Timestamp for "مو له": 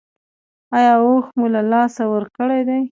1.37-1.61